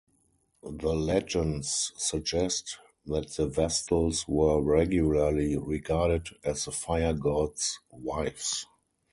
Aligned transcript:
The 0.63 0.95
legends 0.95 1.91
suggest 1.95 2.79
that 3.05 3.29
the 3.35 3.45
Vestals 3.45 4.27
were 4.27 4.59
regularly 4.59 5.55
regarded 5.59 6.29
as 6.43 6.65
the 6.65 6.71
fire-god's 6.71 7.77
wives. 7.91 8.65